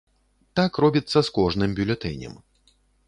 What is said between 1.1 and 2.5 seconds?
з кожным бюлетэнем.